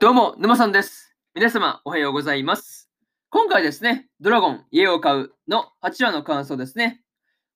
[0.00, 1.14] どうも、沼さんです。
[1.34, 2.88] 皆様、おはようございます。
[3.28, 7.02] 今回ですね、ドラゴン、家を買うの8話の感想ですね。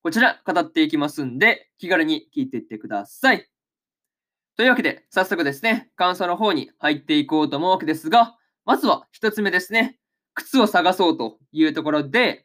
[0.03, 3.49] こちら、語っていきますんで、気軽に聞いていってください。
[4.59, 8.37] というわけで、早速ですね、感想の方に入っていこうと思うわけですが、
[8.67, 9.99] まずは一つ目ですね、
[10.35, 12.45] 靴を探そうというところで、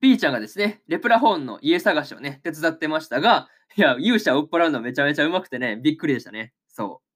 [0.00, 6.52] ピーちゃんがですね、レプラホーンの家探しをね、手伝ってましたが、いや、勇者を追っ払うのめちゃめちゃうまくてね、びっくりでしたね。
[6.68, 7.09] そう。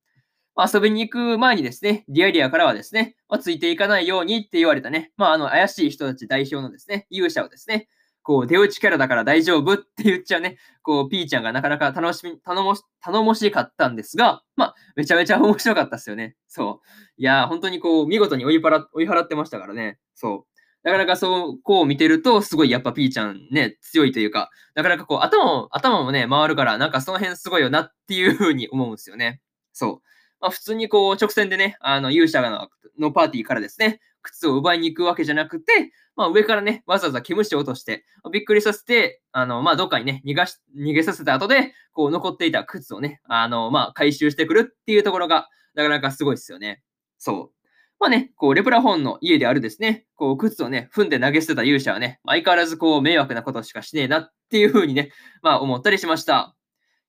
[0.57, 7.89] まあ、遊びに行く前にですね、ディアリアからはですね、まあ、ついていかないようにって言われたね、まあ、あの、怪しい人たち代表のですね、勇者をですね、
[8.22, 16.35] こう、出打ちキャラだから大丈夫って言っちゃうね、こう、ピーちゃんがなかなか楽しみ、頼もし、頼もしかったんですが、まあ、めちゃめちゃ面白かったですよね。
[16.48, 16.89] そう。
[17.18, 19.98] いやー、本当にこう、見事に追い払追い払ってましたからね。
[20.14, 20.54] そう。
[20.84, 29.40] なかなかそう、こう見てると、すごいやっぱピーちゃんね、強いというか、なかなかこう、頭も、頭もね、回るから、なんかその辺すごいよなっていうふうに思うんですよね。
[29.73, 30.09] そう。
[30.44, 46.83] まあ、普通にこう、直線でね、あの、勇者ののパーティーからですね、靴を奪いに行くわけじゃなくて、まあ、上からね、わざわざ毛虫を落として、びっくりさせて、あの、まあ、どっかにね、逃がし、逃げさせた後で、こう、残っていた靴をね、あの、まあ、回収してくるっていうところが、なかなかすごいですよね。
[47.17, 47.67] そう。
[47.98, 56.55] まあね、こう、レプラホンの家であるですね、こう、靴をね、踏んで投げ捨てた勇者はね、相変わらずこう、迷惑なことしかしねえなっていうふうにね、まあ、思ったりしました。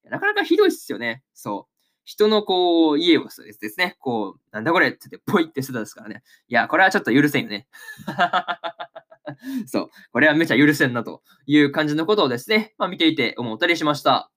[0.10, 1.22] なかなかひどいっすよね。
[1.34, 1.75] そう。
[2.06, 6.24] 人のこう、家をですね、こう、なんだこれって言って、ポイって捨てたですからね。
[6.48, 7.68] いや、これはちょっと許せんよね。
[9.66, 9.90] そう。
[10.12, 14.32] これはめちゃ許せんなという感じのことをですね、まあ見ていて思ったりしました。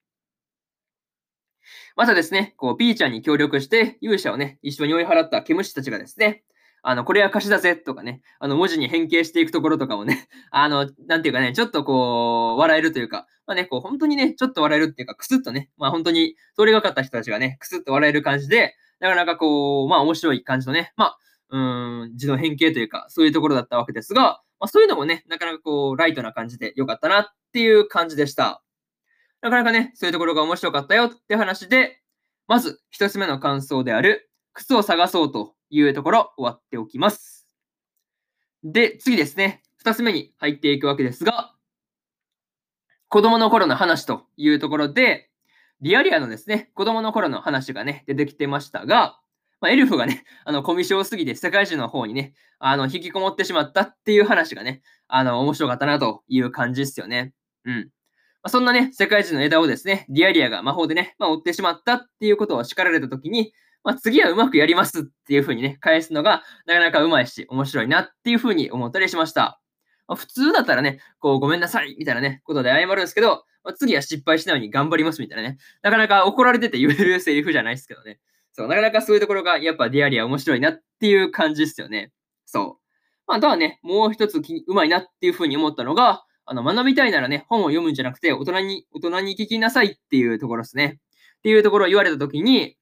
[1.95, 6.45] またですね、こう、ピーちゃんに協力して、勇者をね、一緒に追い払った毛虫たちがですね、
[6.83, 21.19] あの、これは貸しだぜとかね、あの、文字に変形していくところとかもね、 あの、なんていうかね、ちょっとこう、笑えるというか、まあね、こう、本当にね、ちょっと笑えるっていうか、くすっとね、まあ本当に、通りがかった人たちがね、くすっと笑える感じで、なかなかこう、まあ面白い感じのね、まあ、
[21.51, 28.63] うん、字の変形というか、そういうところだったわけですが、まあそういうのもね、なかなかこう、ライトな感じで良かったなっていう感じでした。
[29.41, 32.01] なかなかね、そういうところが面白かったよって話で、
[32.49, 37.47] まず一つ目の感想である、靴を探そうというところ終わっておきます。
[38.65, 41.55] で、次ですね、二つ目に入っていくわけですが、
[43.09, 45.31] 子供の頃の話というところで、
[45.81, 49.19] リアリアのですね、子供の頃の話がね、出てきてましたが、
[49.61, 57.33] まあ、エルフがね、あの、コミュ障すぎて世界中の方にね、あの、引きこもってしまったっていう話がね、あの、面白かったなという感じですよね。
[57.65, 57.75] うん。
[57.77, 57.83] ま
[58.45, 63.53] あ、そんなね、世界中の枝をですね、ディアリアが魔法でね、まあ、追ってしまったっていうことを叱られたときに、
[63.89, 69.63] まあ、次はうまくやりますっていう風にね、返すのがなかなかうまいし、面白いなっていう風に思ったりしました。
[70.07, 78.21] まあ、普通だったらね、こう、ごめんなさいみたいなね、ことで謝るんですけど、まあ、次は失敗しないように頑張りますみたいなね、なかなか怒られてて言えるセリフじゃないですけどね。
[78.53, 82.13] そう、なかなかそういうところがやっぱディアリア面白いなっていう感じですよね。
[82.45, 82.77] そう。
[83.27, 90.99] まあ、とはね、もう一つうまいなっていう風に思ったのが、あの、学びたいならね、本を読むんじゃなくて、大人に、大人に聞きなさいっていうところですね。
[91.39, 92.78] っていうところを言われたときに、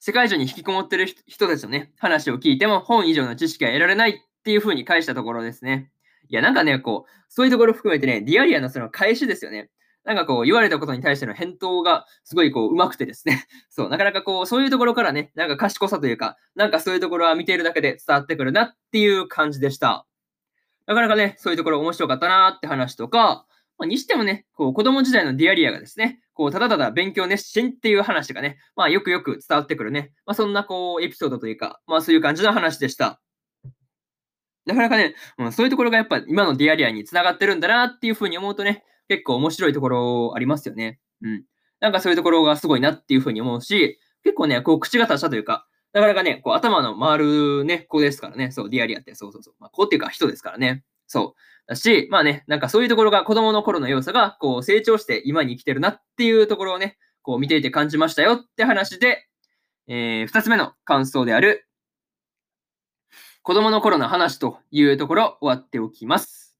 [0.00, 5.90] 世界中に引きこもってる人たちのね、話を聞いても本以上の知識が得られないっていう風に返したところですね。
[6.28, 9.70] いや、なんかね、こう、そういうところ含めてね、ディアリアのその返しですよね。
[10.04, 13.46] なんかこう、言われたことに対しての返答がすごいこう、上手くてですね。
[13.68, 20.06] そう、なかなかこう、そういうところからね、なんか賢さというか、なんかそういうところは見ているだけで伝わってくるなっていう感じでした。
[20.86, 23.46] なかなかね、そういうところ面白かったなって話とか、
[23.80, 33.22] まあ、にしてもね、こう子供時代のディアリアがですね、こうただただ勉強熱心っていう話がね、まあよくよく伝わってくるね、まあそんなこうエピソードというか、まあそういう感じの話でした。
[34.66, 41.00] なかなかね、うん、そういうところがやっぱ今のディアリアにつながってるんだなっていうふうに思うとね、結構面白いところありますよね。
[41.22, 41.44] うん。
[41.80, 49.54] なんかそういうところがすごいなっていうふうに思うし、結構ね、こう口が達者というか、なかなかね、こう頭の回るね、子ですからね、そう、ディアリアって、そうそうそう。
[49.58, 50.84] まあ、子っていうか人ですからね。
[51.10, 51.40] そう。
[51.66, 59.26] だし、まあね、なんかそういうところが子供の頃の要素が、こう成長して今に生きてるなっていうところをね、こう見ていて感じましたよって話で、
[59.88, 61.66] えー、二つ目の感想である、
[63.42, 66.56] 子供の頃の話というところ終わっておきます。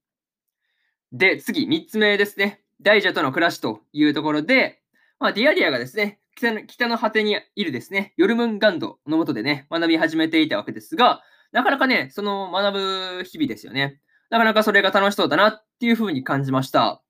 [1.13, 2.61] で、次、三つ目ですね。
[2.81, 4.83] 大蛇との暮らしというところで、
[5.21, 11.23] まあ、ディアリアがですね、北の北の果てにいるですね、ヨルムンガンドのもとでね、学び始めていたわけですが、
[11.53, 14.01] なかなかね、その学ぶ日々ですよね。
[14.31, 17.03] なかなかそれが楽しそうだなっていうふうに感じました。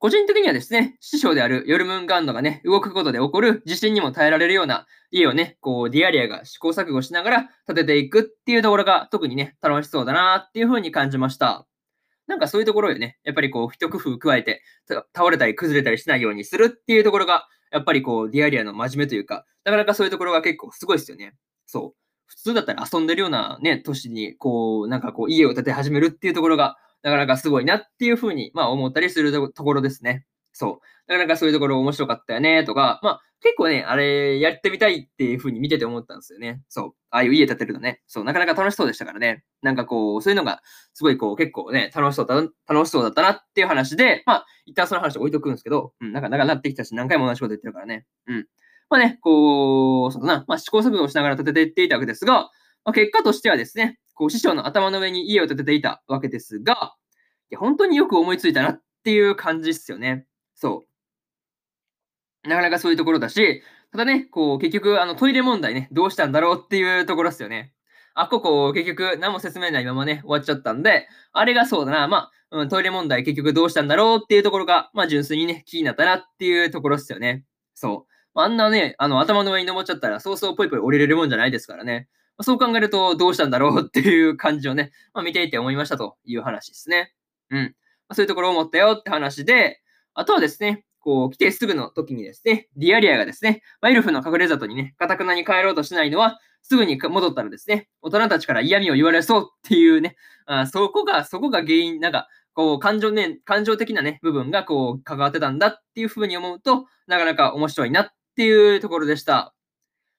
[0.00, 11.66] 個人的にはですね、師匠であるヨルムンガンドがね、動くことで起こる地震にも耐えられるような家をね、こう、ディアリアが試行錯誤しながら建てていくっていうところが特にね、楽しそうだなっていうふうに感じました。
[12.28, 14.62] なんかそういうところでね、やっぱりこう、一工夫加えて、
[15.16, 21.34] 倒れたり崩れたりしないようにするっていうところが、やっぱりこう、ディアリアの真面目というか、なかなかそういうところが結構すごいですよね。
[21.66, 22.07] そう。
[22.28, 30.24] 普通だったら遊んでるようなね、都市に、こう、なんかこう、家を建て始めるっていうところが、なかなかすごいなっていうふうに、まあ思ったりするところですね。
[30.52, 31.12] そう。
[31.12, 36.60] なかなかそういうところ面白かったよね、とか、まあ結構ね、あれやってみたいっていうふうに見てて思ったんですよね。
[36.68, 36.92] そう。
[37.10, 38.02] ああいう家建てるのね。
[38.08, 38.24] そう。
[38.24, 39.44] なかなか楽しそうでしたからね。
[39.62, 40.60] なんかこう、そういうのが、
[40.92, 42.34] すごいこう、結構ね、楽しそうだ、
[42.68, 48.06] 楽しそうだったなっていう話で、まあ、一旦その話置いとくんですけど、うん、なんか、なんかなってきたし、何回も同じこと言ってるからね。
[48.26, 48.46] うん。
[48.90, 52.50] まあね、こう、そうだな、まあ試行錯誤をしながら建てていっていたわけですが、
[52.84, 56.94] まあ、結果としてはですね、こう、師匠の頭の上に家を建てていたわけですが、
[57.50, 60.26] いや、本当によく思いついたなっていう感じですよね。
[60.54, 60.84] そ
[62.44, 62.48] う。
[62.48, 63.62] なかなかそういうところだし、
[63.92, 67.72] ただね、こう、結局、あの、トイレ問題ね、どうしたんだろうっていうところですよね。
[68.14, 77.44] あ、ここ、結局、何も説明ないままね、終わっちゃったんで、あれがそうだな、まあ、うん、トイレ問題結局どうしたんだろうっていうところが、まあ、純粋にね、気になったなっていうところですよね。
[77.74, 78.07] そう。
[78.42, 82.08] あんなね、あの、頭の上に登っちゃったら、そうそうぽいぽい降りれるもんじゃないですからね。
[82.40, 87.12] そう考えると、どうしたんだろうっていう感じをね、まあ、見ていて思いましたという話ですね。
[87.50, 87.62] うん。
[87.62, 87.68] ま
[88.10, 89.80] あ、そういうところを思ったよって話で、
[90.14, 109.52] あとはですね、こう、来てすぐの時にですね、ディアリアがですね、まあ、エルフの隠れ里にね、カタクナに帰ろうとしないのは、すぐに戻ったらですね、大人たちから嫌味を言われそうっていうね、あそこが、そこが原因、なんか、こう、感情ね、感情的なね、部分がこう、関わってたんだっていうふうに思うと、なかなか面白いなっていうところでした。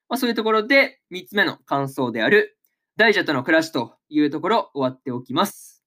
[0.10, 2.57] まあ、そういうところで、3つ目の感想である、
[2.98, 5.86] 大蛇との暮らしというところ、終わっておきます。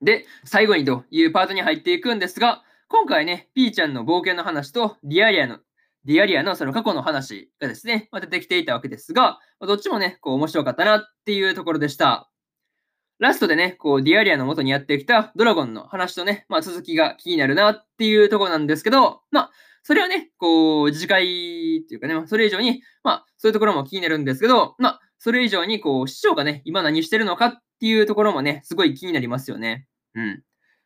[0.00, 5.60] で、最後にというパートに入っていくんですが、今回ね、ピーちゃんの冒険の話と、ディアリアの、
[6.04, 12.28] ディアリアのその過去の話がですね、まあ、出てきていたわけですが、どっちもね、こう面白かったなっていうところでした。
[13.20, 19.50] ラストでね、こう、ディアリアの元にやってきたドラゴンの話とね、まあ、続きが気になるなっていうところなんですけど、まあ、
[19.82, 21.24] それはね、こう、次回
[21.84, 29.86] っていうかね、ま、それ以上に、まあ、そういうところも気になるんですけど、まあ、それ以上に、こう、師匠がね、今何してるのかっていうところもね、すごい気になりますよね。
[30.14, 30.42] うん。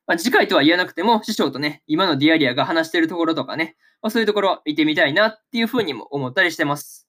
[0.06, 7.08] まあ、次回とは言えなくても、師匠とね、今のディアリアが話してるところとかね、まあ、そういうところ見てみたいなっていうふうにも思ったりしてます。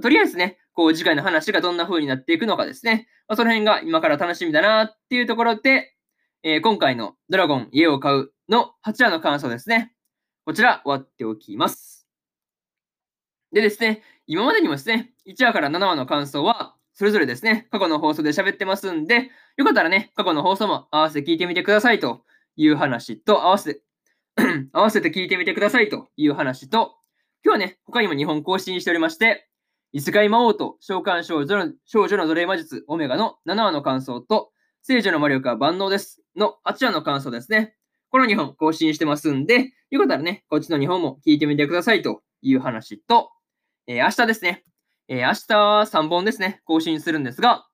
[0.00, 5.94] とりあえずね、こう次回の話がどんな風になっていくのかですね、まあ、その辺が今から楽しみだなっていうところで、
[6.44, 9.92] えー、今回のドラゴン家を買うの8話の感想ですね。
[10.48, 12.08] こちら終わっておきます。
[13.52, 19.28] でですね、今までにもですね、1話から7話の感想は、それぞれですね、過去の放送で喋ってますんで、
[19.58, 22.24] よかったらね、過去の放送も合わせて聞いてみてくださいと
[22.56, 23.82] いう話と、合わせて
[24.72, 26.94] 合わせて聞いてみてくださいという話と、
[27.44, 29.50] 今日はね、他にも日本更新しておりまして、
[29.92, 37.74] 異世界魔王と召喚少女の少女の奴隷魔術オメガの7話の感想と、聖女の魔力は万能ですの8話の感想ですね。
[38.10, 43.30] この2本更新してますんで、よかったらね、こっちの2本も聞いてみてくださいという話と、
[43.86, 44.64] えー、明日ですね、
[45.08, 47.66] えー、明日は3本ですね、更新するんですが、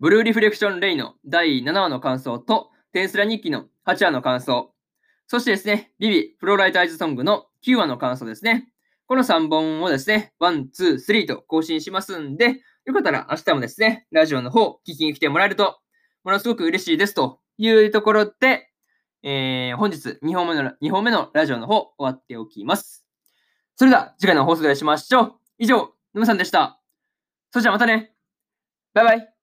[0.00, 4.72] ブルーリフレクションレイの第7話の感想と、テンスラ日記の8話の感想、
[5.26, 8.68] そしてですね、ビビプロライターズソングの9話の感想ですね。
[9.06, 15.78] この3本をですね、1、2、3と更新しますんで、よかったら明日もですね、ラジオの方聞きに来てもらえると、
[16.24, 18.70] ものすごく嬉しいですというところで、
[19.22, 23.04] えー、本日2本目の2本目のラジオの方終わっておきます。
[23.76, 25.34] それでは次回の放送でお会いしましょう。
[25.58, 26.80] 以上、のむさんでした。
[27.50, 28.12] それじゃあまたね。
[28.94, 29.37] バイバイ。